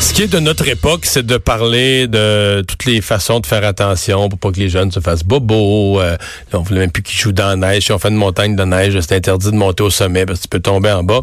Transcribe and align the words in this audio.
Ce 0.00 0.12
qui 0.12 0.22
est 0.22 0.32
de 0.32 0.38
notre 0.38 0.68
époque, 0.68 1.04
c'est 1.04 1.24
de 1.24 1.36
parler 1.36 2.06
de 2.06 2.62
toutes 2.66 2.84
les 2.84 3.00
façons 3.00 3.40
de 3.40 3.46
faire 3.46 3.64
attention 3.64 4.28
pour 4.28 4.38
pas 4.38 4.50
que 4.50 4.60
les 4.60 4.68
jeunes 4.68 4.92
se 4.92 5.00
fassent 5.00 5.24
bobo. 5.24 6.00
Euh, 6.00 6.16
on 6.52 6.60
voulait 6.60 6.80
même 6.80 6.90
plus 6.90 7.02
qu'ils 7.02 7.18
jouent 7.18 7.32
dans 7.32 7.48
la 7.48 7.56
neige. 7.56 7.84
Si 7.84 7.92
on 7.92 7.98
fait 7.98 8.08
une 8.08 8.16
montagne 8.16 8.56
de 8.56 8.64
neige, 8.64 8.98
c'est 9.00 9.14
interdit 9.14 9.50
de 9.50 9.56
monter 9.56 9.82
au 9.82 9.90
sommet 9.90 10.26
parce 10.26 10.40
que 10.40 10.44
tu 10.44 10.48
peux 10.48 10.60
tomber 10.60 10.90
en 10.90 11.02
bas. 11.02 11.22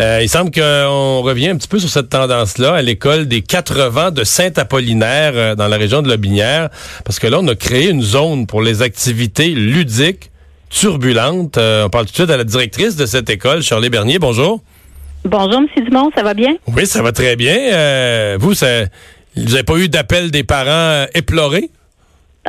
Euh, 0.00 0.20
il 0.22 0.28
semble 0.28 0.50
qu'on 0.50 1.22
revient 1.22 1.48
un 1.48 1.56
petit 1.56 1.68
peu 1.68 1.78
sur 1.78 1.88
cette 1.88 2.10
tendance-là 2.10 2.74
à 2.74 2.82
l'école 2.82 3.26
des 3.26 3.42
quatre 3.42 3.80
vents 3.88 4.10
de 4.10 4.24
Saint-Apollinaire 4.24 5.32
euh, 5.34 5.54
dans 5.54 5.68
la 5.68 5.76
région 5.76 6.02
de 6.02 6.08
Lobinière. 6.08 6.68
Parce 7.04 7.18
que 7.18 7.26
là, 7.26 7.38
on 7.40 7.48
a 7.48 7.54
créé 7.54 7.88
une 7.88 8.02
zone 8.02 8.46
pour 8.46 8.62
les 8.62 8.82
activités 8.82 9.48
ludiques 9.48 10.30
turbulentes. 10.70 11.58
Euh, 11.58 11.86
on 11.86 11.90
parle 11.90 12.06
tout 12.06 12.12
de 12.12 12.16
suite 12.16 12.30
à 12.30 12.36
la 12.36 12.44
directrice 12.44 12.96
de 12.96 13.06
cette 13.06 13.30
école, 13.30 13.62
Charlie 13.62 13.90
Bernier. 13.90 14.18
Bonjour. 14.18 14.60
Bonjour, 15.24 15.60
M. 15.76 15.84
Dumont, 15.84 16.10
ça 16.14 16.22
va 16.22 16.34
bien? 16.34 16.56
Oui, 16.68 16.86
ça 16.86 17.02
va 17.02 17.12
très 17.12 17.36
bien. 17.36 17.56
Euh, 17.56 18.36
vous, 18.40 18.54
ça, 18.54 18.84
vous 19.36 19.44
n'avez 19.50 19.62
pas 19.64 19.76
eu 19.76 19.88
d'appel 19.88 20.30
des 20.30 20.44
parents 20.44 20.68
euh, 20.70 21.06
éplorés? 21.14 21.70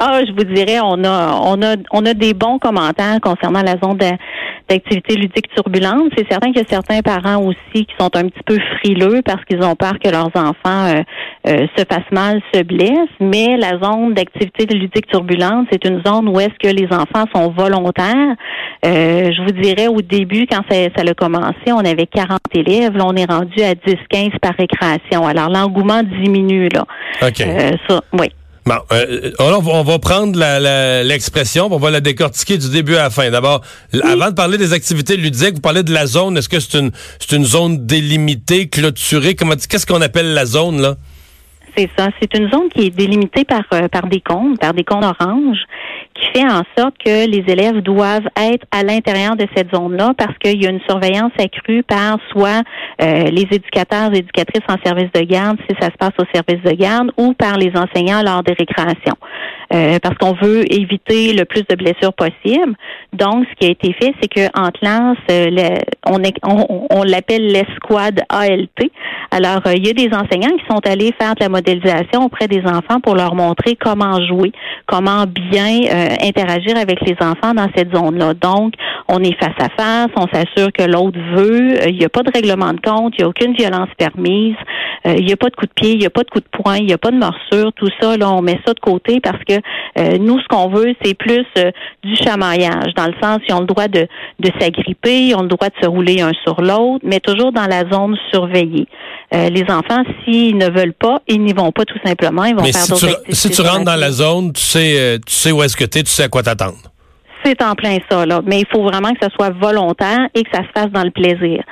Ah, 0.02 0.22
je 0.25 0.31
vous 0.31 0.45
dirais, 0.45 0.80
on 0.81 1.03
a, 1.03 1.39
on 1.44 1.61
a, 1.61 1.75
on 1.92 2.05
a 2.05 2.14
des 2.14 2.33
bons 2.33 2.58
commentaires 2.58 3.19
concernant 3.22 3.61
la 3.61 3.75
zone 3.83 3.97
d'activité 4.69 5.16
ludique 5.16 5.50
turbulente. 5.53 6.11
C'est 6.17 6.25
certain 6.30 6.47
qu'il 6.53 6.61
y 6.61 6.66
a 6.66 6.67
certains 6.67 7.02
parents 7.02 7.44
aussi 7.44 7.86
qui 7.86 7.94
sont 8.00 8.09
un 8.16 8.30
petit 8.30 8.44
peu 8.45 8.58
frileux 8.78 9.22
parce 9.25 9.44
qu'ils 9.44 9.61
ont 9.61 9.75
peur 9.75 9.94
que 10.02 10.09
leurs 10.09 10.31
enfants 10.36 10.86
euh, 10.88 11.02
euh, 11.47 11.67
se 11.75 11.83
fassent 11.83 12.11
mal, 12.11 12.41
se 12.53 12.64
blessent. 12.64 13.09
Mais 13.19 13.58
la 13.58 13.78
zone 13.80 14.14
d'activité 14.14 14.66
ludique 14.73 15.08
turbulente, 15.08 15.67
c'est 15.69 15.83
une 15.86 16.02
zone 16.06 16.30
où 16.30 16.39
est-ce 16.39 16.58
que 16.61 16.73
les 16.73 16.88
enfants 16.91 17.25
sont 17.36 17.52
volontaires. 17.52 18.36
Euh, 18.86 19.31
je 19.31 19.41
vous 19.44 19.61
dirais, 19.61 19.88
au 19.88 20.02
début, 20.02 20.45
quand 20.50 20.61
ça, 20.69 20.78
ça 20.95 21.03
a 21.06 21.13
commencé, 21.13 21.73
on 21.73 21.80
avait 21.80 22.08
40 22.08 22.39
élèves. 22.53 22.95
Là, 22.95 23.03
on 23.06 23.16
est 23.16 23.30
rendu 23.30 23.61
à 23.61 23.73
10-15 23.73 24.39
par 24.39 24.53
récréation. 24.58 25.28
Alors, 25.28 25.50
l'engouement 25.50 26.03
diminue, 26.03 26.69
là. 26.69 26.86
OK. 27.22 27.44
Ça, 27.88 28.02
oui. 28.13 28.30
Bon, 28.70 28.75
euh, 28.92 29.31
alors, 29.39 29.67
on 29.67 29.81
va 29.81 29.98
prendre 29.98 30.38
la- 30.38 30.59
la- 30.59 31.03
l'expression, 31.03 31.70
on 31.72 31.80
va 31.80 31.89
la 31.89 32.02
décortiquer 32.02 32.59
du 32.59 32.70
début 32.70 32.98
à 32.98 33.03
la 33.06 33.09
fin. 33.09 33.28
D'abord, 33.31 33.62
avant 34.03 34.30
de 34.30 34.36
parler 34.36 34.59
des 34.59 34.73
activités 34.73 35.17
ludiques, 35.17 35.56
vous 35.56 35.59
parlez 35.59 35.81
de 35.81 35.92
la 35.92 36.06
zone. 36.06 36.38
Est-ce 36.38 36.48
que 36.50 36.59
c'est 36.59 36.78
une, 36.78 37.45
zone 37.45 37.88
délimitée, 37.88 38.70
clôturée? 38.70 39.34
Comment, 39.34 39.56
qu'est-ce 39.56 39.88
qu'on 39.88 40.02
appelle 40.03 40.36
la 40.36 40.45
zone, 40.45 40.81
là? 40.84 40.97
C'est 41.75 41.90
ça. 41.97 42.09
C'est 42.22 42.31
une 42.38 42.47
zone 42.52 42.70
qui 42.72 42.86
est 42.86 42.90
délimitée 42.92 43.44
par, 43.44 43.64
euh, 43.73 43.88
par 43.88 44.06
des 44.06 44.22
cônes, 44.22 44.56
par 44.59 44.75
des 44.75 44.84
cônes 44.84 45.03
oranges, 45.03 45.63
qui 46.19 46.40
fait 46.40 46.46
en 46.46 46.63
sorte 46.78 46.96
que 47.03 47.28
les 47.30 47.44
élèves 47.52 47.81
doivent 47.81 48.28
être 48.38 48.66
à 48.72 48.84
l'intérieur 48.84 49.35
de 49.35 49.46
cette 49.56 49.74
zone-là 49.74 50.13
parce 50.18 50.38
qu'il 50.40 50.62
y 50.62 50.68
a 50.68 50.69
une 50.69 50.81
surveillance 50.90 51.31
accrue 51.40 51.84
par 51.84 52.18
soit 52.31 52.62
euh, 53.02 53.24
les 53.31 53.47
éducateurs 53.52 54.13
et 54.13 54.18
éducatrices 54.19 54.63
en 54.69 54.75
service 54.84 55.12
de 55.13 55.22
garde, 55.22 55.57
si 55.69 55.75
ça 55.80 55.88
se 55.88 55.97
passe 55.97 56.12
au 56.19 56.25
service 56.34 56.62
de 56.63 56.75
garde, 56.75 57.12
ou 57.18 57.34
par 57.34 57.57
les 57.57 57.72
enseignants 57.75 58.22
lors 58.24 58.44
des 58.44 58.53
récréations. 58.53 59.16
Euh, 59.72 60.00
parce 60.02 60.16
qu'on 60.18 60.34
veut 60.34 60.63
éviter 60.74 61.31
le 61.34 61.46
plus 61.46 61.63
de 61.69 61.75
blessures 61.75 62.13
possible. 62.13 62.74
Donc, 63.13 63.46
ce 63.51 63.56
qui 63.59 63.68
a 63.68 63.69
été 63.72 63.94
fait, 63.94 64.13
c'est 64.19 64.28
que 64.28 64.47
en 64.59 64.72
classe, 64.72 65.18
euh, 65.30 65.75
on, 66.07 66.24
est- 66.24 66.34
on, 66.44 66.88
on 66.90 67.03
l'appelle 67.03 67.46
l'escouade 67.46 68.22
ALT. 68.30 68.68
Alors, 69.31 69.62
euh, 69.68 69.74
il 69.75 69.86
y 69.86 69.90
a 69.91 69.94
des 69.94 70.09
enseignants 70.16 70.57
qui 70.57 70.66
sont 70.68 70.81
allés 70.91 71.13
faire 71.22 71.36
de 71.36 71.41
la 71.44 71.50
modélisation 71.50 72.24
auprès 72.25 72.47
des 72.47 72.62
enfants 72.66 73.00
pour 73.03 73.16
leur 73.16 73.36
montrer 73.36 73.75
comment 73.75 74.19
jouer, 74.25 74.51
comment 74.88 75.25
bien 75.28 75.81
euh, 75.94 76.09
interagir 76.22 76.78
avec 76.78 77.02
les 77.02 77.16
enfants 77.20 77.53
dans 77.53 77.68
cette 77.75 77.94
zone-là. 77.96 78.34
Donc, 78.34 78.74
on 79.08 79.20
est 79.24 79.38
face 79.42 79.56
à 79.59 79.70
face, 79.70 80.09
on 80.16 80.28
s'assure 80.28 80.72
que 80.72 80.84
l'autre 80.84 81.20
veut, 81.36 81.81
euh, 81.81 81.90
il 81.90 81.97
n'y 81.97 82.06
a 82.06 82.09
pas 82.09 82.24
de 82.24 82.31
règlement 82.34 82.74
de 82.74 82.80
compte, 82.80 83.14
il 83.18 83.22
n'y 83.22 83.25
a 83.25 83.28
aucune 83.28 83.53
violence 83.53 83.90
permise, 83.97 84.56
euh, 85.08 85.16
il 85.18 85.25
n'y 85.25 85.34
a 85.34 85.38
pas 85.38 85.50
de 85.50 85.56
coup 85.56 85.66
de 85.66 85.74
pied, 85.74 85.94
il 85.94 86.00
n'y 86.00 86.06
a 86.06 86.09
pas 86.09 86.24
de 86.24 86.30
coup 86.30 86.40
de 86.40 86.50
poing, 86.52 86.78
il 86.78 86.86
n'y 86.86 86.94
a 86.94 86.98
pas 86.98 87.12
de 87.12 87.18
morsure, 87.18 87.72
tout 87.74 87.90
ça, 88.00 88.18
là, 88.18 88.31
on 88.31 88.42
met 88.42 88.59
ça 88.66 88.74
de 88.74 88.80
côté 88.80 89.19
parce 89.19 89.44
que 89.44 89.53
euh, 89.53 90.18
nous, 90.19 90.40
ce 90.40 90.48
qu'on 90.48 90.69
veut, 90.69 90.94
c'est 91.02 91.16
plus 91.16 91.46
euh, 91.58 91.72
du 92.03 92.16
chamaillage, 92.16 92.94
dans 92.96 93.08
le 93.08 93.16
sens, 93.22 93.40
ils 93.48 93.53
ont 93.53 93.62
le 93.62 93.66
droit 93.66 93.88
de, 93.88 94.08
de 94.40 94.52
s'agripper, 94.59 95.28
ils 95.28 95.36
ont 95.36 95.44
le 95.44 95.48
droit 95.48 95.69
de 95.69 95.75
se 95.81 95.88
rouler 95.88 96.22
un 96.22 96.31
sur 96.44 96.62
l'autre, 96.62 97.00
mais 97.03 97.19
toujours 97.19 97.52
dans 97.52 97.68
la 97.68 97.90
zone 97.90 98.18
surveillée. 98.31 98.88
Euh, 99.31 99.50
les 99.50 99.63
enfants, 99.69 100.03
s'ils 100.23 100.57
ne 100.57 100.69
veulent 100.72 100.94
pas, 100.94 101.22
ils 101.28 101.41
n'y 101.41 101.53
vont 101.53 101.72
pas 101.72 101.85
tout 101.85 102.00
simplement, 102.03 102.45
ils 102.45 102.56
vont 102.56 102.63
Mais 102.63 102.72
faire 102.72 102.81
si 102.81 102.90
d'autres 102.90 103.07
tu, 103.07 103.13
activités 103.13 103.35
si 103.35 103.50
tu 103.51 103.62
rentres 103.62 103.85
dans 103.85 103.95
la 103.95 104.12
zone, 104.12 104.53
tu 104.53 104.62
sais, 104.62 104.95
euh, 104.97 105.17
tu 105.23 105.34
sais 105.34 105.51
où 105.51 105.62
est-ce 105.62 105.78
que 105.78 105.85
tu 105.85 106.00
es, 106.00 106.03
tu 106.03 106.09
sais 106.09 106.23
à 106.23 106.29
quoi 106.29 106.41
t'attendre. 106.41 106.78
C'est 107.45 107.62
en 107.62 107.75
plein 107.75 107.97
ça, 108.09 108.25
là. 108.25 108.41
Mais 108.45 108.62
il 108.62 108.66
faut 108.72 108.84
vraiment 108.84 109.13
que 109.13 109.19
ça 109.22 109.29
soit 109.29 109.51
volontaire 109.51 110.28
et 110.34 110.44
que 110.44 110.50
ça 110.51 110.63
se 110.63 110.69
fasse 110.73 110.91
dans 110.91 111.03
le 111.03 111.12
plaisir. 111.12 111.63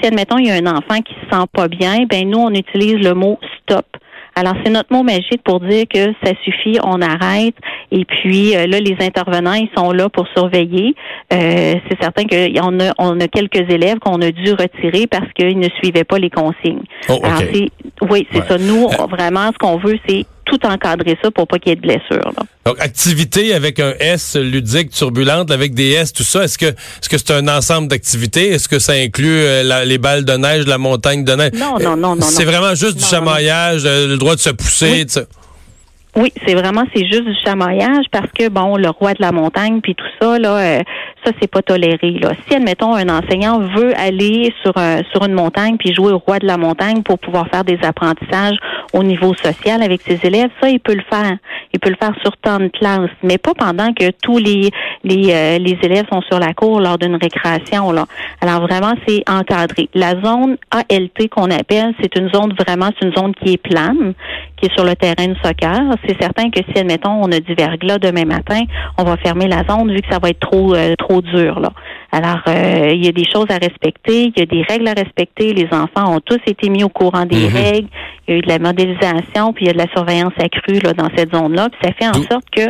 Si, 0.00 0.06
admettons, 0.08 0.38
il 0.38 0.48
y 0.48 0.50
a 0.50 0.54
un 0.54 0.66
enfant 0.66 1.00
qui 1.00 1.14
se 1.14 1.30
sent 1.30 1.44
pas 1.52 1.68
bien, 1.68 2.04
ben 2.10 2.28
nous, 2.28 2.40
on 2.40 2.50
utilise 2.50 2.96
le 2.96 3.14
mot 3.14 3.38
stop. 3.62 3.86
Alors, 4.36 4.54
c'est 4.64 4.70
notre 4.70 4.92
mot 4.92 5.02
magique 5.02 5.42
pour 5.44 5.60
dire 5.60 5.84
que 5.92 6.06
ça 6.24 6.32
suffit, 6.44 6.78
on 6.84 7.00
arrête. 7.00 7.54
Et 7.92 8.04
puis, 8.04 8.56
euh, 8.56 8.66
là, 8.66 8.80
les 8.80 8.96
intervenants, 9.00 9.52
ils 9.54 9.68
sont 9.76 9.92
là 9.92 10.08
pour 10.08 10.26
surveiller. 10.36 10.94
Euh, 11.32 11.74
c'est 11.88 12.00
certain 12.02 12.24
qu'on 12.24 12.80
a, 12.80 12.92
on 12.98 13.20
a 13.20 13.28
quelques 13.28 13.70
élèves 13.70 13.98
qu'on 14.00 14.20
a 14.22 14.30
dû 14.32 14.50
retirer 14.52 15.06
parce 15.06 15.30
qu'ils 15.34 15.58
ne 15.58 15.68
suivaient 15.80 16.04
pas 16.04 16.18
les 16.18 16.30
consignes. 16.30 16.82
Oh, 17.08 17.14
OK. 17.14 17.24
Alors, 17.24 17.38
c'est, 17.52 17.68
oui, 18.10 18.26
c'est 18.32 18.38
Ouais. 18.40 18.46
ça. 18.48 18.58
Nous, 18.58 18.84
Euh, 18.86 18.96
on- 18.98 19.06
vraiment, 19.06 19.50
ce 19.52 19.58
qu'on 19.58 19.76
veut, 19.78 19.98
c'est 20.08 20.26
tout 20.58 20.66
encadrer 20.66 21.16
ça 21.22 21.30
pour 21.30 21.46
pas 21.46 21.58
qu'il 21.58 21.70
y 21.70 21.72
ait 21.72 21.76
de 21.76 21.80
blessures. 21.80 22.32
Là. 22.36 22.42
Donc, 22.66 22.80
activité 22.80 23.54
avec 23.54 23.80
un 23.80 23.92
S 24.00 24.36
ludique, 24.36 24.90
turbulente, 24.90 25.50
avec 25.50 25.74
des 25.74 25.90
S, 25.92 26.12
tout 26.12 26.22
ça. 26.22 26.44
Est-ce 26.44 26.58
que 26.58 26.66
est-ce 26.66 27.08
que 27.08 27.18
c'est 27.18 27.32
un 27.32 27.48
ensemble 27.48 27.88
d'activités? 27.88 28.48
Est-ce 28.50 28.68
que 28.68 28.78
ça 28.78 28.92
inclut 28.92 29.38
euh, 29.40 29.62
la- 29.62 29.84
les 29.84 29.98
balles 29.98 30.24
de 30.24 30.32
neige, 30.34 30.66
la 30.66 30.78
montagne 30.78 31.24
de 31.24 31.32
neige? 31.32 31.52
Non, 31.54 31.78
non, 31.78 31.96
non, 31.96 32.16
non, 32.16 32.22
C'est 32.22 32.44
vraiment 32.44 32.74
juste 32.74 32.96
du 32.96 33.02
Non, 33.02 33.06
non, 33.06 33.10
chamaillage, 33.10 33.82
euh, 33.84 34.06
le 34.06 34.16
droit 34.16 34.34
de 34.34 34.40
se 34.40 34.50
pousser. 34.50 34.90
Oui. 34.90 35.04
ça. 35.08 35.22
Oui, 36.16 36.32
c'est 36.46 36.54
vraiment 36.54 36.84
c'est 36.94 37.04
juste 37.06 37.24
du 37.24 37.34
chamaillage 37.44 38.04
parce 38.12 38.30
que 38.38 38.48
bon, 38.48 38.76
le 38.76 38.88
roi 38.88 39.14
de 39.14 39.20
la 39.20 39.32
montagne 39.32 39.80
puis 39.82 39.96
tout 39.96 40.04
ça 40.20 40.38
là, 40.38 40.58
euh, 40.58 40.80
ça 41.24 41.32
c'est 41.40 41.50
pas 41.50 41.62
toléré 41.62 42.10
là. 42.20 42.32
Si 42.46 42.54
admettons 42.54 42.94
un 42.94 43.08
enseignant 43.08 43.60
veut 43.60 43.92
aller 43.98 44.52
sur 44.62 44.76
un, 44.76 45.02
sur 45.12 45.24
une 45.24 45.32
montagne 45.32 45.76
puis 45.76 45.94
jouer 45.94 46.12
au 46.12 46.18
roi 46.18 46.38
de 46.38 46.46
la 46.46 46.56
montagne 46.56 47.02
pour 47.02 47.18
pouvoir 47.18 47.48
faire 47.48 47.64
des 47.64 47.78
apprentissages 47.82 48.56
au 48.92 49.02
niveau 49.02 49.34
social 49.34 49.82
avec 49.82 50.02
ses 50.02 50.18
élèves, 50.24 50.50
ça 50.60 50.68
il 50.68 50.80
peut 50.80 50.94
le 50.94 51.04
faire. 51.10 51.36
Il 51.72 51.80
peut 51.80 51.90
le 51.90 51.96
faire 52.00 52.14
sur 52.22 52.36
temps 52.36 52.58
de 52.58 52.68
classe, 52.68 53.10
mais 53.22 53.38
pas 53.38 53.54
pendant 53.54 53.92
que 53.92 54.10
tous 54.22 54.38
les 54.38 54.70
les, 55.02 55.32
euh, 55.32 55.58
les 55.58 55.78
élèves 55.82 56.06
sont 56.12 56.22
sur 56.22 56.38
la 56.38 56.54
cour 56.54 56.80
lors 56.80 56.98
d'une 56.98 57.16
récréation 57.16 57.92
là. 57.92 58.06
Alors 58.40 58.62
vraiment 58.62 58.94
c'est 59.06 59.22
encadré. 59.28 59.88
La 59.94 60.12
zone 60.22 60.56
ALT 60.70 61.28
qu'on 61.30 61.50
appelle, 61.50 61.94
c'est 62.00 62.16
une 62.16 62.30
zone 62.32 62.54
vraiment 62.58 62.90
c'est 62.98 63.06
une 63.06 63.14
zone 63.14 63.34
qui 63.34 63.54
est 63.54 63.56
plane, 63.56 64.14
qui 64.56 64.66
est 64.66 64.74
sur 64.74 64.84
le 64.84 64.94
terrain 64.94 65.28
de 65.28 65.36
soccer. 65.42 65.80
C'est 66.06 66.20
certain 66.20 66.50
que 66.50 66.60
si, 66.70 66.78
admettons, 66.78 67.22
on 67.22 67.30
a 67.32 67.40
du 67.40 67.54
verglas 67.54 67.98
demain 67.98 68.24
matin, 68.24 68.62
on 68.98 69.04
va 69.04 69.16
fermer 69.16 69.48
la 69.48 69.64
zone 69.68 69.92
vu 69.92 70.00
que 70.00 70.12
ça 70.12 70.18
va 70.18 70.30
être 70.30 70.40
trop 70.40 70.74
euh, 70.74 70.94
trop 70.96 71.13
dur. 71.20 71.60
Là. 71.60 71.70
Alors, 72.12 72.40
euh, 72.48 72.90
il 72.92 73.04
y 73.04 73.08
a 73.08 73.12
des 73.12 73.24
choses 73.24 73.46
à 73.50 73.54
respecter, 73.58 74.24
il 74.26 74.32
y 74.36 74.42
a 74.42 74.46
des 74.46 74.62
règles 74.62 74.88
à 74.88 74.92
respecter. 74.92 75.52
Les 75.52 75.68
enfants 75.72 76.14
ont 76.16 76.20
tous 76.20 76.38
été 76.46 76.68
mis 76.68 76.84
au 76.84 76.88
courant 76.88 77.26
des 77.26 77.48
Mhm. 77.48 77.54
règles. 77.54 77.88
Il 78.26 78.32
y 78.32 78.34
a 78.34 78.38
eu 78.38 78.40
de 78.42 78.48
la 78.48 78.58
modélisation, 78.58 79.52
puis 79.52 79.64
il 79.64 79.68
y 79.68 79.70
a 79.70 79.72
de 79.72 79.78
la 79.78 79.88
surveillance 79.94 80.32
accrue 80.38 80.78
là, 80.80 80.92
dans 80.92 81.08
cette 81.16 81.34
zone-là. 81.34 81.68
Puis 81.70 81.80
ça 81.82 81.92
fait 81.92 82.08
en 82.08 82.22
sorte 82.30 82.48
que 82.50 82.66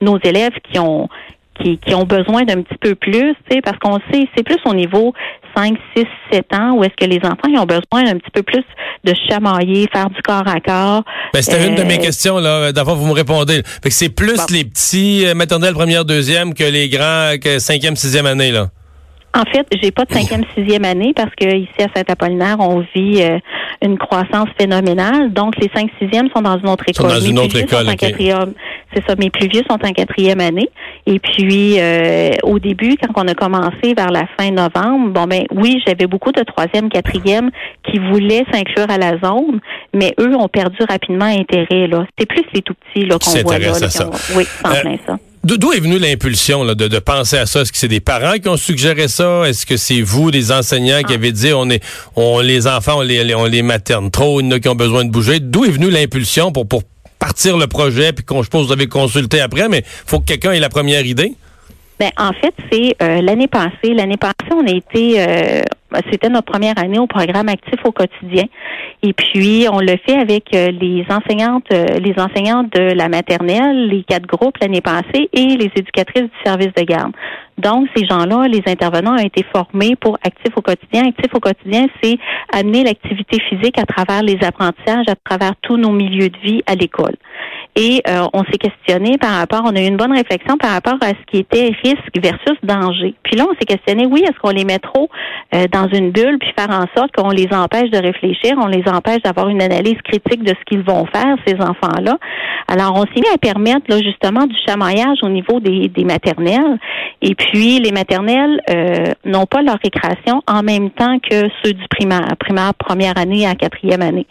nos 0.00 0.18
élèves 0.24 0.54
qui 0.70 0.78
ont 0.78 1.08
qui, 1.62 1.78
qui 1.78 1.94
ont 1.94 2.04
besoin 2.04 2.44
d'un 2.44 2.62
petit 2.62 2.78
peu 2.80 2.94
plus, 2.94 3.34
tu 3.48 3.56
sais, 3.56 3.60
parce 3.62 3.78
qu'on 3.78 3.98
sait, 4.12 4.26
c'est 4.36 4.42
plus 4.44 4.58
au 4.64 4.74
niveau 4.74 5.12
5, 5.56 5.76
6, 5.96 6.04
7 6.32 6.46
ans 6.54 6.72
où 6.76 6.84
est-ce 6.84 6.94
que 6.96 7.08
les 7.10 7.18
enfants 7.24 7.48
ils 7.48 7.58
ont 7.58 7.66
besoin 7.66 8.04
d'un 8.04 8.18
petit 8.18 8.30
peu 8.32 8.42
plus 8.42 8.62
de 9.04 9.12
chamailler, 9.28 9.86
faire 9.92 10.10
du 10.10 10.20
corps 10.22 10.46
à 10.46 10.60
corps. 10.60 11.02
Ben, 11.32 11.42
c'était 11.42 11.66
une 11.68 11.74
de 11.74 11.82
mes 11.82 11.94
Euh, 11.98 12.02
questions, 12.02 12.38
là. 12.38 12.72
D'abord, 12.72 12.96
vous 12.96 13.06
me 13.06 13.12
répondez. 13.12 13.62
Fait 13.82 13.88
que 13.88 13.94
c'est 13.94 14.08
plus 14.14 14.36
Bon. 14.36 14.42
les 14.50 14.64
petits 14.64 15.26
euh, 15.26 15.34
maternelles 15.34 15.74
première, 15.74 16.04
deuxième 16.04 16.54
que 16.54 16.64
les 16.64 16.88
grands, 16.88 17.34
que 17.42 17.58
cinquième, 17.58 17.96
sixième 17.96 18.26
année, 18.26 18.50
là. 18.52 18.68
En 19.36 19.42
fait, 19.52 19.66
j'ai 19.82 19.90
pas 19.90 20.04
de 20.06 20.12
cinquième, 20.12 20.42
sixième 20.56 20.84
année 20.86 21.12
parce 21.14 21.30
que 21.38 21.44
ici 21.54 21.68
à 21.80 21.86
Saint-Apollinaire, 21.94 22.56
on 22.60 22.80
vit 22.96 23.22
euh, 23.22 23.38
une 23.82 23.98
croissance 23.98 24.48
phénoménale. 24.58 25.32
Donc, 25.32 25.54
les 25.60 25.70
cinq, 25.74 25.90
sixièmes 26.00 26.28
sont 26.34 26.40
dans 26.42 26.58
une 26.58 26.68
autre 26.68 26.84
Sont 26.94 27.04
école. 27.04 27.18
dans 27.18 27.22
Mes 27.22 27.28
une 27.30 27.38
autre 27.38 27.56
école, 27.56 27.84
sont 27.84 27.90
en 27.90 27.92
ok. 27.92 27.98
quatrième. 27.98 28.52
C'est 28.94 29.04
ça. 29.06 29.14
Mes 29.16 29.28
plus 29.30 29.46
vieux 29.48 29.62
sont 29.68 29.76
en 29.84 29.92
quatrième 29.92 30.40
année. 30.40 30.70
Et 31.10 31.18
puis, 31.20 31.76
euh, 31.80 32.32
au 32.42 32.58
début, 32.58 32.96
quand 33.00 33.22
on 33.24 33.28
a 33.28 33.34
commencé 33.34 33.94
vers 33.96 34.10
la 34.10 34.26
fin 34.38 34.50
novembre, 34.50 35.08
bon 35.10 35.24
ben 35.24 35.44
oui, 35.54 35.80
j'avais 35.86 36.06
beaucoup 36.06 36.32
de 36.32 36.42
troisième, 36.42 36.90
quatrième 36.90 37.50
qui 37.90 37.98
voulaient 37.98 38.44
s'inclure 38.52 38.90
à 38.90 38.98
la 38.98 39.12
zone, 39.18 39.58
mais 39.94 40.12
eux 40.20 40.36
ont 40.36 40.48
perdu 40.48 40.76
rapidement 40.86 41.24
intérêt. 41.24 41.86
Là, 41.86 42.04
c'est 42.18 42.26
plus 42.26 42.44
les 42.52 42.60
tout 42.60 42.74
petits 42.74 43.06
là 43.06 43.16
qu'on 43.18 43.30
voit 43.40 43.58
là. 43.58 43.70
là, 43.70 43.86
à 43.86 43.88
ça. 43.88 44.10
Oui, 44.36 44.44
c'est 44.44 44.66
en 44.68 44.72
Euh, 44.72 44.80
plein 44.82 44.96
ça. 45.06 45.16
D'où 45.44 45.72
est 45.72 45.80
venue 45.80 45.98
l'impulsion 45.98 46.62
là, 46.62 46.74
de, 46.74 46.88
de 46.88 46.98
penser 46.98 47.38
à 47.38 47.46
ça? 47.46 47.62
Est-ce 47.62 47.72
que 47.72 47.78
c'est 47.78 47.88
des 47.88 48.00
parents 48.00 48.34
qui 48.42 48.48
ont 48.50 48.56
suggéré 48.58 49.08
ça? 49.08 49.44
Est-ce 49.48 49.64
que 49.64 49.78
c'est 49.78 50.02
vous, 50.02 50.30
des 50.30 50.52
enseignants, 50.52 50.98
Ah. 50.98 51.04
qui 51.04 51.14
avez 51.14 51.32
dit 51.32 51.52
on 51.54 51.70
est 51.70 51.82
on 52.16 52.40
les 52.40 52.66
enfants, 52.66 52.98
on 52.98 53.00
les, 53.02 53.34
on 53.34 53.46
les 53.46 53.62
materne 53.62 54.10
trop, 54.10 54.40
il 54.42 54.44
y 54.44 54.48
en 54.48 54.50
a 54.56 54.58
qui 54.60 54.68
ont 54.68 54.74
besoin 54.74 55.06
de 55.06 55.10
bouger? 55.10 55.40
D'où 55.40 55.64
est 55.64 55.70
venue 55.70 55.88
l'impulsion 55.90 56.52
pour, 56.52 56.68
pour 56.68 56.82
partir 57.18 57.56
le 57.56 57.66
projet, 57.66 58.12
puis 58.12 58.24
qu'on 58.24 58.38
je 58.38 58.44
suppose 58.44 58.66
vous 58.66 58.72
avez 58.72 58.86
consulté 58.86 59.40
après, 59.40 59.68
mais 59.68 59.84
faut 60.06 60.20
que 60.20 60.26
quelqu'un 60.26 60.52
ait 60.52 60.60
la 60.60 60.68
première 60.68 61.04
idée? 61.04 61.34
Ben, 61.98 62.10
en 62.16 62.32
fait, 62.32 62.54
c'est 62.70 62.94
euh, 63.02 63.20
l'année 63.22 63.48
passée. 63.48 63.92
L'année 63.92 64.16
passée, 64.16 64.52
on 64.52 64.66
a 64.66 64.70
été, 64.70 65.20
euh, 65.20 65.62
c'était 66.12 66.28
notre 66.28 66.50
première 66.50 66.78
année 66.78 66.98
au 66.98 67.08
programme 67.08 67.48
actif 67.48 67.80
au 67.84 67.90
quotidien. 67.90 68.44
Et 69.02 69.12
puis, 69.12 69.66
on 69.70 69.80
le 69.80 69.96
fait 70.06 70.16
avec 70.16 70.54
euh, 70.54 70.70
les 70.70 71.04
enseignantes, 71.08 71.66
euh, 71.72 71.86
les 71.98 72.14
enseignantes 72.18 72.72
de 72.72 72.94
la 72.94 73.08
maternelle, 73.08 73.88
les 73.88 74.04
quatre 74.04 74.26
groupes 74.26 74.58
l'année 74.60 74.80
passée 74.80 75.28
et 75.32 75.56
les 75.56 75.70
éducatrices 75.76 76.24
du 76.24 76.38
service 76.44 76.72
de 76.76 76.82
garde. 76.82 77.12
Donc, 77.58 77.88
ces 77.96 78.06
gens-là, 78.06 78.46
les 78.48 78.62
intervenants 78.66 79.14
ont 79.14 79.24
été 79.24 79.44
formés 79.52 79.96
pour 79.96 80.18
Actif 80.24 80.56
au 80.56 80.62
quotidien. 80.62 81.06
Actif 81.08 81.32
au 81.34 81.40
quotidien, 81.40 81.86
c'est 82.02 82.18
amener 82.52 82.84
l'activité 82.84 83.38
physique 83.48 83.78
à 83.78 83.86
travers 83.86 84.22
les 84.22 84.38
apprentissages, 84.44 85.06
à 85.08 85.14
travers 85.16 85.54
tous 85.62 85.76
nos 85.76 85.90
milieux 85.90 86.28
de 86.28 86.38
vie 86.38 86.62
à 86.66 86.74
l'école. 86.74 87.16
Et 87.76 88.02
euh, 88.08 88.26
on 88.32 88.42
s'est 88.44 88.58
questionné 88.58 89.18
par 89.18 89.34
rapport, 89.34 89.62
on 89.64 89.76
a 89.76 89.80
eu 89.80 89.86
une 89.86 89.96
bonne 89.96 90.12
réflexion 90.12 90.56
par 90.56 90.72
rapport 90.72 90.98
à 91.00 91.08
ce 91.08 91.24
qui 91.30 91.38
était 91.38 91.70
risque 91.84 92.18
versus 92.20 92.56
danger. 92.62 93.14
Puis 93.22 93.36
là, 93.36 93.44
on 93.48 93.54
s'est 93.54 93.66
questionné, 93.66 94.06
oui, 94.06 94.22
est-ce 94.22 94.38
qu'on 94.40 94.50
les 94.50 94.64
met 94.64 94.78
trop 94.80 95.08
euh, 95.54 95.66
dans 95.70 95.86
une 95.88 96.10
bulle 96.10 96.38
puis 96.40 96.52
faire 96.58 96.70
en 96.70 96.86
sorte 96.96 97.12
qu'on 97.16 97.30
les 97.30 97.48
empêche 97.52 97.90
de 97.90 97.98
réfléchir, 97.98 98.56
on 98.60 98.66
les 98.66 98.82
empêche 98.88 99.22
d'avoir 99.22 99.48
une 99.48 99.62
analyse 99.62 99.96
critique 100.02 100.42
de 100.42 100.50
ce 100.50 100.64
qu'ils 100.66 100.82
vont 100.82 101.06
faire, 101.06 101.36
ces 101.46 101.54
enfants-là. 101.54 102.18
Alors, 102.66 102.94
on 102.96 103.02
s'est 103.02 103.20
mis 103.20 103.32
à 103.32 103.38
permettre 103.38 103.86
là, 103.88 103.98
justement 103.98 104.46
du 104.46 104.56
chamaillage 104.66 105.18
au 105.22 105.28
niveau 105.28 105.60
des, 105.60 105.88
des 105.88 106.04
maternelles. 106.04 106.78
Et 107.22 107.34
puis, 107.34 107.78
les 107.78 107.92
maternelles 107.92 108.60
euh, 108.70 109.14
n'ont 109.24 109.46
pas 109.46 109.62
leur 109.62 109.78
récréation 109.82 110.42
en 110.46 110.62
même 110.62 110.90
temps 110.90 111.18
que 111.18 111.48
ceux 111.62 111.72
du 111.72 111.88
primaire, 111.88 112.36
primaire 112.38 112.74
première 112.74 113.16
année 113.16 113.46
à 113.46 113.54
quatrième 113.54 114.02
année. 114.02 114.26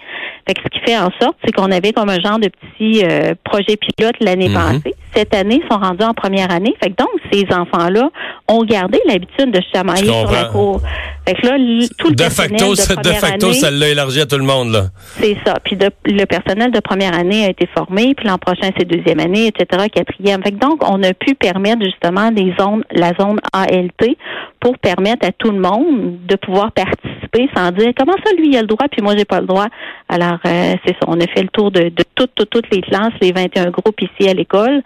Fait 0.47 0.53
que 0.53 0.61
ce 0.63 0.69
qui 0.69 0.79
fait 0.85 0.97
en 0.97 1.09
sorte, 1.21 1.35
c'est 1.43 1.51
qu'on 1.51 1.71
avait 1.71 1.91
comme 1.91 2.09
un 2.09 2.19
genre 2.19 2.39
de 2.39 2.47
petit 2.49 3.03
euh, 3.03 3.33
projet 3.43 3.75
pilote 3.77 4.15
l'année 4.21 4.47
Mhm. 4.49 4.53
passée. 4.55 4.95
Cette 5.13 5.33
année, 5.35 5.59
ils 5.63 5.67
sont 5.71 5.79
rendus 5.79 6.03
en 6.05 6.13
première 6.13 6.51
année. 6.51 6.73
Fait 6.81 6.89
que 6.89 6.95
donc, 6.95 7.09
ces 7.31 7.43
enfants-là 7.53 8.09
ont 8.47 8.63
gardé 8.63 8.99
l'habitude 9.07 9.51
de 9.51 9.59
se 9.61 9.67
chamailler 9.73 10.05
sur 10.05 10.31
la 10.31 10.45
cour. 10.45 10.81
Fait 11.27 11.33
que 11.33 11.45
là, 11.47 11.57
tout 11.97 12.07
le 12.09 12.15
De 12.15 12.23
personnel 12.23 12.59
facto, 12.59 12.65
de 12.75 13.01
de 13.09 13.13
facto, 13.15 13.45
année, 13.47 13.55
ça 13.55 13.71
l'a 13.71 13.89
élargi 13.89 14.21
à 14.21 14.25
tout 14.25 14.37
le 14.37 14.43
monde, 14.45 14.71
là. 14.71 14.83
c'est 15.19 15.35
ça. 15.45 15.55
Puis 15.63 15.75
de- 15.75 15.89
le 16.05 16.23
personnel 16.25 16.71
de 16.71 16.79
première 16.79 17.13
année 17.13 17.45
a 17.45 17.49
été 17.49 17.67
formé, 17.75 18.13
puis 18.15 18.27
l'an 18.27 18.37
prochain 18.37 18.69
c'est 18.77 18.85
deuxième 18.85 19.19
année, 19.19 19.47
etc., 19.47 19.87
quatrième. 19.93 20.41
Fait 20.43 20.51
que 20.51 20.57
donc 20.59 20.81
on 20.89 21.01
a 21.03 21.13
pu 21.13 21.35
permettre 21.35 21.83
justement 21.83 22.31
des 22.31 22.53
zones, 22.59 22.83
la 22.91 23.11
zone 23.19 23.39
ALT, 23.51 24.15
pour 24.61 24.77
permettre 24.77 25.27
à 25.27 25.31
tout 25.31 25.51
le 25.51 25.59
monde 25.59 26.17
de 26.25 26.35
pouvoir 26.37 26.71
participer 26.71 27.06
sans 27.55 27.71
dire 27.71 27.91
comment 27.97 28.15
ça 28.25 28.31
lui 28.37 28.47
il 28.49 28.57
a 28.57 28.61
le 28.61 28.67
droit 28.67 28.87
puis 28.91 29.01
moi 29.01 29.15
j'ai 29.17 29.25
pas 29.25 29.39
le 29.41 29.47
droit? 29.47 29.67
Alors 30.09 30.39
euh, 30.45 30.73
c'est 30.85 30.93
ça. 30.93 31.05
On 31.07 31.19
a 31.19 31.27
fait 31.27 31.41
le 31.43 31.49
tour 31.49 31.71
de, 31.71 31.83
de 31.89 32.03
toutes, 32.15 32.31
toutes 32.35 32.49
toutes 32.49 32.69
les 32.73 32.81
classes, 32.81 33.13
les 33.21 33.31
21 33.31 33.69
groupes 33.71 33.99
ici 34.01 34.29
à 34.29 34.33
l'école. 34.33 34.81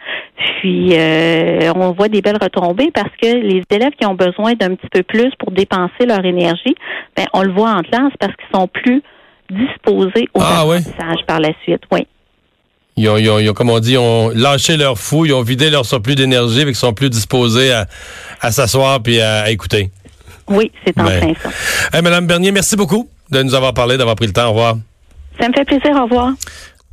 Puis 0.60 0.90
euh, 0.98 1.72
on 1.76 1.92
voit 1.92 2.08
des 2.08 2.22
belles 2.22 2.40
retombées 2.42 2.92
parce 2.94 3.12
que 3.22 3.28
les 3.28 3.64
élèves 3.72 3.94
qui 4.00 4.06
ont 4.06 4.16
besoin 4.16 4.54
d'un 4.54 4.76
petit 4.76 4.90
peu 4.92 5.04
plus 5.04 5.32
pour 5.40 5.52
dépenser 5.52 6.06
leur 6.08 6.24
énergie, 6.26 6.76
ben 7.18 7.26
on 7.34 7.44
le 7.44 7.52
voit 7.52 7.72
en 7.72 7.82
classe 7.82 8.14
parce 8.20 8.34
qu'ils 8.36 8.54
sont 8.60 8.68
plus 8.68 9.02
disposés 9.50 10.28
au 10.34 10.40
Ah, 10.42 10.66
ouais. 10.66 10.78
apprentissage 10.78 11.26
par 11.28 11.40
la 11.40 11.50
suite. 11.64 11.82
Oui. 11.92 12.08
Ils 12.98 13.08
ont, 13.10 13.18
ils 13.18 13.30
ont- 13.30 13.40
ils 13.40 13.50
ont, 13.50 13.54
comme 13.54 13.70
on 13.70 13.80
dit, 13.80 13.94
ils 13.94 13.98
ont 13.98 14.30
lâché 14.36 14.76
leur 14.78 14.98
fou, 14.98 15.26
ils 15.26 15.34
ont 15.34 15.42
vidé 15.42 15.70
leur 15.70 15.86
surplus 15.86 16.16
d'énergie, 16.16 16.60
fait 16.60 16.66
qu'ils 16.66 16.76
sont 16.76 16.94
plus 16.94 17.10
disposés 17.10 17.72
à, 17.72 17.86
à 18.42 18.52
s'asseoir 18.52 19.02
puis 19.02 19.20
à, 19.22 19.44
à 19.44 19.50
écouter. 19.50 19.90
Oui, 20.52 20.72
c'est 20.86 20.98
en 21.00 21.04
Ben. 21.06 21.20
plein 21.20 21.34
ça. 21.42 21.50
Hey, 21.98 22.02
Madame 22.04 22.28
Bernier, 22.28 22.52
merci 22.52 22.76
beaucoup 22.76 23.10
de 23.30 23.42
nous 23.44 23.54
avoir 23.56 23.74
parlé, 23.74 23.98
d'avoir 23.98 24.16
pris 24.16 24.28
le 24.28 24.34
temps. 24.34 24.48
Au 24.48 24.50
revoir. 24.52 24.78
Ça 25.40 25.48
me 25.48 25.54
fait 25.54 25.66
plaisir. 25.66 25.96
Au 25.96 26.04
revoir. 26.04 26.32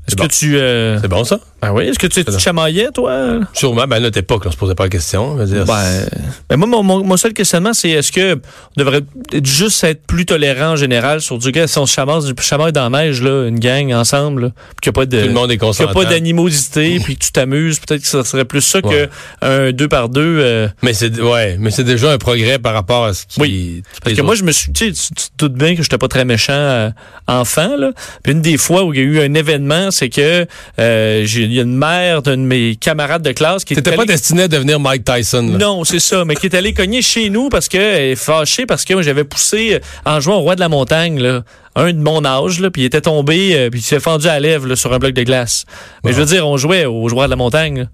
Est-ce 0.06 0.16
bon. 0.16 0.26
que 0.26 0.32
tu. 0.32 0.56
euh, 0.56 0.99
C'est 1.00 1.08
bon, 1.08 1.25
ça? 1.25 1.38
Ben 1.60 1.72
oui, 1.72 1.84
est-ce 1.88 1.99
que 1.99 2.06
tu, 2.06 2.25
tu 2.25 2.31
te 2.32 2.38
chamaillais, 2.38 2.88
toi? 2.94 3.40
Sûrement. 3.52 3.84
Ben, 3.88 3.96
à 3.96 4.00
notre 4.00 4.19
époque, 4.19 4.44
on 4.46 4.50
se 4.52 4.56
posait 4.56 4.76
pas 4.76 4.84
la 4.84 4.88
question. 4.90 5.37
Dire, 5.44 5.64
Ben, 5.64 6.06
ben 6.49 6.56
moi, 6.56 6.69
mon, 6.69 6.82
mon, 6.84 7.02
mon 7.05 7.16
seul 7.16 7.32
questionnement, 7.32 7.72
c'est 7.75 7.90
est-ce 7.90 8.12
que 8.12 8.34
on 8.34 8.40
devrait 8.81 9.00
juste 9.43 9.82
être 9.82 10.02
plus 10.06 10.25
tolérant 10.25 10.72
en 10.72 10.76
général 10.76 11.20
sur 11.20 11.37
du 11.38 11.50
gars, 11.50 11.66
si 11.66 11.76
on 11.78 11.87
se 11.87 11.94
chamaille, 11.94 12.20
chamaille 12.40 12.72
dans 12.72 12.88
la 12.88 13.06
neige, 13.06 13.22
là, 13.22 13.49
une 13.49 13.58
gang 13.58 13.93
ensemble, 13.93 14.52
qu'il 14.81 14.90
n'y 14.90 14.90
a 14.90 14.93
pas 14.93 15.06
de. 15.06 15.20
Tout 15.20 15.26
le 15.26 15.32
monde 15.32 15.50
est 15.50 15.58
qu'il 15.58 15.69
y 15.81 15.82
a 15.82 15.88
pas 15.88 16.05
d'animosité, 16.05 17.00
puis 17.00 17.16
que 17.16 17.25
tu 17.25 17.32
t'amuses, 17.32 17.81
peut-être 17.81 18.02
que 18.02 18.08
ça 18.08 18.22
serait 18.25 18.44
plus 18.44 18.61
ça 18.61 18.78
Ouais. 18.84 19.08
que 19.43 19.46
un 19.69 19.72
deux 19.72 19.88
par 19.88 20.08
deux. 20.08 20.38
euh, 20.40 20.69
Mais 20.82 20.93
c'est 20.94 21.20
ouais, 21.20 21.56
mais 21.58 21.72
c'est 21.72 21.82
déjà 21.84 22.12
un 22.12 22.19
progrès 22.19 22.61
par 22.61 22.72
rapport 22.75 23.06
à 23.06 23.14
ce 23.14 23.26
qui. 23.26 23.40
Oui. 23.40 23.82
Parce 24.04 24.14
que 24.14 24.22
moi, 24.22 24.37
je 24.37 24.44
me 24.44 24.52
suis, 24.52 24.72
tu 24.72 24.87
sais, 24.87 24.93
tu 24.93 25.14
tu 25.14 25.25
te 25.31 25.31
doutes 25.38 25.54
bien 25.54 25.75
que 25.75 25.82
j'étais 25.82 25.99
pas 25.99 26.06
très 26.06 26.25
méchant 26.25 26.52
euh, 26.52 26.90
enfant, 27.26 27.76
là. 27.76 27.90
Puis 28.22 28.32
une 28.32 28.43
des 28.43 28.56
fois 28.58 28.84
où 28.84 28.94
il 28.94 29.00
y 29.00 29.02
a 29.02 29.04
eu 29.06 29.20
un 29.20 29.34
événement, 29.34 29.90
c'est 29.90 30.08
que 30.08 30.46
euh, 30.78 31.22
j'ai 31.25 31.47
il 31.48 31.54
y 31.54 31.58
a 31.60 31.62
une 31.62 31.76
mère 31.76 32.22
d'un 32.22 32.36
de 32.36 32.42
mes 32.42 32.76
camarades 32.76 33.22
de 33.22 33.32
classe 33.32 33.64
qui 33.64 33.74
T'étais 33.74 33.90
était 33.90 33.96
pas 33.96 34.02
allée- 34.02 34.12
destiné 34.12 34.42
à 34.42 34.48
devenir 34.48 34.78
Mike 34.80 35.04
Tyson. 35.04 35.42
là. 35.52 35.58
Non, 35.58 35.84
c'est 35.84 35.98
ça, 35.98 36.24
mais 36.24 36.34
qui 36.36 36.46
est 36.46 36.54
allé 36.54 36.72
cogner 36.72 37.02
chez 37.02 37.30
nous 37.30 37.48
parce 37.48 37.68
que 37.68 37.76
elle 37.78 38.12
est 38.12 38.16
fâchée 38.16 38.66
parce 38.66 38.84
que 38.84 38.94
moi, 38.94 39.02
j'avais 39.02 39.24
poussé 39.24 39.74
euh, 39.74 39.78
en 40.04 40.20
jouant 40.20 40.36
au 40.36 40.40
roi 40.40 40.54
de 40.54 40.60
la 40.60 40.68
montagne 40.68 41.20
là, 41.20 41.42
un 41.74 41.92
de 41.92 41.98
mon 41.98 42.24
âge 42.24 42.60
là, 42.60 42.70
puis 42.70 42.82
il 42.82 42.84
était 42.86 43.00
tombé 43.00 43.56
euh, 43.56 43.70
puis 43.70 43.80
il 43.80 43.82
s'est 43.82 44.00
fendu 44.00 44.26
à 44.26 44.34
la 44.34 44.40
lèvre 44.40 44.66
là, 44.66 44.76
sur 44.76 44.92
un 44.92 44.98
bloc 44.98 45.12
de 45.12 45.22
glace. 45.22 45.64
Mais 46.04 46.12
je 46.12 46.18
veux 46.20 46.26
dire, 46.26 46.46
on 46.46 46.56
jouait 46.56 46.84
au 46.86 47.08
joueur 47.08 47.26
de 47.26 47.30
la 47.30 47.36
montagne. 47.36 47.78
là. 47.80 47.84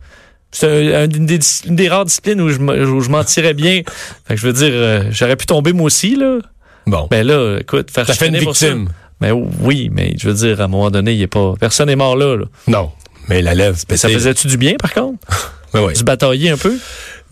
C'est 0.52 0.66
un- 0.94 1.02
un- 1.02 1.08
une, 1.10 1.26
des, 1.26 1.38
une 1.66 1.74
des 1.76 1.88
rares 1.88 2.04
disciplines 2.04 2.40
où 2.40 2.48
je, 2.48 2.58
où 2.60 3.00
je 3.00 3.08
m'en 3.10 3.24
tirais 3.24 3.54
bien. 3.54 3.82
Fait 4.26 4.34
que 4.34 4.40
je 4.40 4.46
veux 4.46 4.52
dire, 4.52 4.70
euh, 4.72 5.02
j'aurais 5.10 5.36
pu 5.36 5.46
tomber 5.46 5.72
moi 5.72 5.86
aussi 5.86 6.14
là. 6.16 6.38
Bon. 6.86 7.08
Ben 7.10 7.26
là, 7.26 7.58
écoute, 7.60 7.90
faire 7.90 8.06
Ça 8.06 8.14
fait 8.14 8.28
une 8.28 8.36
victime. 8.38 8.88
Ben 9.20 9.32
oui, 9.62 9.88
mais 9.92 10.14
je 10.18 10.28
veux 10.28 10.34
dire, 10.34 10.60
à 10.60 10.64
un 10.64 10.68
moment 10.68 10.90
donné, 10.90 11.12
il 11.14 11.22
est 11.22 11.26
pas, 11.28 11.54
personne 11.58 11.86
n'est 11.86 11.96
mort 11.96 12.14
là. 12.16 12.36
là. 12.36 12.44
Non. 12.68 12.90
Mais 13.28 13.42
la 13.42 13.54
lèvre, 13.54 13.78
Mais 13.88 13.96
ça 13.96 14.08
faisait-tu 14.08 14.46
du 14.48 14.56
bien 14.56 14.74
par 14.80 14.92
contre? 14.92 15.18
Ouais, 15.74 15.80
ouais. 15.84 15.94
Se 15.96 16.04
batailler 16.04 16.50
un 16.50 16.56
peu? 16.56 16.78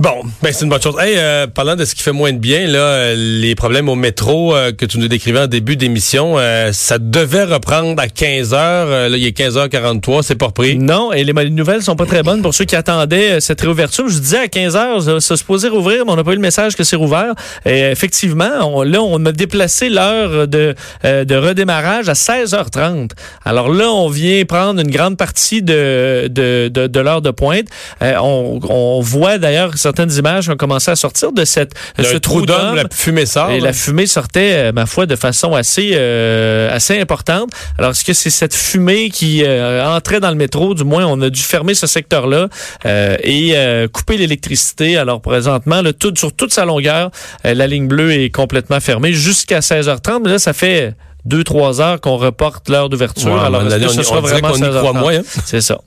Bon, 0.02 0.24
ben 0.42 0.52
c'est 0.52 0.64
une 0.64 0.68
bonne 0.68 0.82
chose. 0.82 0.96
Hey, 0.98 1.14
euh, 1.16 1.46
parlant 1.46 1.76
de 1.76 1.84
ce 1.84 1.94
qui 1.94 2.02
fait 2.02 2.10
moins 2.10 2.32
de 2.32 2.38
bien, 2.38 2.66
là, 2.66 2.78
euh, 2.80 3.14
les 3.14 3.54
problèmes 3.54 3.88
au 3.88 3.94
métro 3.94 4.52
euh, 4.52 4.72
que 4.72 4.84
tu 4.84 4.98
nous 4.98 5.06
décrivais 5.06 5.38
en 5.38 5.46
début 5.46 5.76
d'émission, 5.76 6.40
euh, 6.40 6.72
ça 6.72 6.98
devait 6.98 7.44
reprendre 7.44 8.02
à 8.02 8.08
15 8.08 8.52
heures. 8.52 8.88
Euh, 8.88 9.08
là, 9.08 9.16
il 9.16 9.24
est 9.24 9.38
15h43, 9.38 10.22
c'est 10.22 10.34
pas 10.34 10.46
repris. 10.46 10.76
Non, 10.76 11.12
et 11.12 11.22
les 11.22 11.32
mauvaises 11.32 11.52
nouvelles 11.52 11.82
sont 11.82 11.94
pas 11.94 12.06
très 12.06 12.24
bonnes 12.24 12.42
pour 12.42 12.52
ceux 12.52 12.64
qui 12.64 12.74
attendaient 12.74 13.40
cette 13.40 13.60
réouverture. 13.60 14.08
Je 14.08 14.18
disais 14.18 14.38
à 14.38 14.48
15 14.48 14.74
heures, 14.74 15.02
ça, 15.02 15.20
ça 15.20 15.36
se 15.36 15.44
posait 15.44 15.68
rouvrir, 15.68 16.04
mais 16.04 16.10
on 16.10 16.16
n'a 16.16 16.24
pas 16.24 16.32
eu 16.32 16.34
le 16.34 16.40
message 16.40 16.74
que 16.74 16.82
c'est 16.82 16.96
rouvert. 16.96 17.34
Et 17.64 17.82
effectivement, 17.82 18.82
là, 18.82 19.00
on 19.00 19.24
a 19.24 19.30
déplacé 19.30 19.88
l'heure 19.88 20.48
de, 20.48 20.74
de 21.04 21.36
redémarrage 21.36 22.08
à 22.08 22.14
16h30. 22.14 23.10
Alors 23.44 23.68
là, 23.68 23.88
on 23.92 24.08
vient 24.08 24.44
prendre 24.46 24.80
une 24.80 24.90
grande 24.90 25.16
partie 25.16 25.62
de, 25.62 26.26
de, 26.26 26.68
de, 26.68 27.00
l'heure 27.00 27.22
de 27.22 27.30
pointe. 27.30 27.66
On, 28.00 28.58
on 28.68 29.00
voit 29.00 29.38
d'ailleurs 29.38 29.78
certaines 29.94 30.18
images 30.18 30.46
qui 30.46 30.50
ont 30.50 30.56
commencé 30.56 30.90
à 30.90 30.96
sortir 30.96 31.32
de 31.32 31.44
cette 31.44 31.74
ce 31.98 32.16
trou 32.16 32.46
d'homme, 32.46 32.76
la 32.76 32.84
fumée 32.90 33.26
sort. 33.26 33.50
et 33.50 33.60
la 33.60 33.72
fumée 33.72 34.06
sortait, 34.06 34.52
euh, 34.54 34.72
ma 34.72 34.86
foi, 34.86 35.06
de 35.06 35.16
façon 35.16 35.54
assez 35.54 35.92
euh, 35.94 36.74
assez 36.74 36.98
importante. 36.98 37.50
Alors, 37.78 37.90
est-ce 37.90 38.04
que 38.04 38.12
c'est 38.12 38.30
cette 38.30 38.54
fumée 38.54 39.10
qui 39.10 39.42
euh, 39.44 39.84
entrait 39.84 40.20
dans 40.20 40.30
le 40.30 40.36
métro? 40.36 40.74
Du 40.74 40.84
moins, 40.84 41.06
on 41.06 41.20
a 41.20 41.30
dû 41.30 41.40
fermer 41.40 41.74
ce 41.74 41.86
secteur-là 41.86 42.48
euh, 42.86 43.16
et 43.22 43.54
couper 43.92 44.16
l'électricité. 44.16 44.96
Alors, 44.96 45.20
présentement, 45.20 45.82
le 45.82 45.92
tout, 45.92 46.14
sur 46.16 46.32
toute 46.32 46.52
sa 46.52 46.64
longueur, 46.64 47.10
la 47.44 47.66
ligne 47.66 47.88
bleue 47.88 48.12
est 48.12 48.30
complètement 48.30 48.80
fermée 48.80 49.12
jusqu'à 49.12 49.60
16h30. 49.60 50.20
Mais 50.24 50.30
là, 50.30 50.38
ça 50.38 50.52
fait 50.52 50.94
deux, 51.24 51.44
trois 51.44 51.80
heures 51.80 52.00
qu'on 52.00 52.16
reporte 52.16 52.68
l'heure 52.68 52.88
d'ouverture. 52.88 53.32
Ouais, 53.32 53.38
Alors, 53.40 53.62
on, 53.62 53.66
est-ce 53.66 53.76
que 53.76 53.84
on- 53.84 53.88
ce 53.88 54.00
on 54.00 54.02
sera 54.02 54.20
dirait 54.20 54.32
vraiment 54.40 54.48
qu'on 54.50 54.56
y 54.56 54.60
croit 54.78 54.92
16h30? 54.92 54.98
moins. 55.00 55.14
hein? 55.18 55.22
C'est 55.44 55.60
ça. 55.60 55.78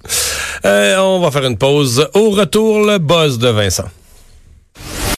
Euh, 0.66 0.98
on 1.00 1.20
va 1.20 1.32
faire 1.32 1.46
une 1.46 1.58
pause. 1.58 2.08
Au 2.14 2.30
retour, 2.32 2.86
le 2.86 2.98
buzz 2.98 3.38
de 3.38 3.50
Vincent. 3.50 3.86